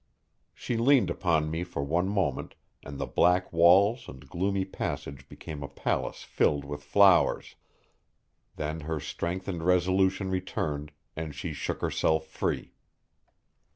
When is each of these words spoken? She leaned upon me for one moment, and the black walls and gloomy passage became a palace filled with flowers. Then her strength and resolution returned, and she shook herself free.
She 0.55 0.77
leaned 0.77 1.11
upon 1.11 1.51
me 1.51 1.63
for 1.63 1.83
one 1.83 2.09
moment, 2.09 2.55
and 2.81 2.97
the 2.97 3.05
black 3.05 3.53
walls 3.53 4.09
and 4.09 4.27
gloomy 4.27 4.65
passage 4.65 5.29
became 5.29 5.61
a 5.61 5.67
palace 5.67 6.23
filled 6.23 6.65
with 6.65 6.81
flowers. 6.83 7.53
Then 8.55 8.79
her 8.79 8.99
strength 8.99 9.47
and 9.47 9.61
resolution 9.63 10.31
returned, 10.31 10.91
and 11.15 11.35
she 11.35 11.53
shook 11.53 11.81
herself 11.81 12.25
free. 12.25 12.73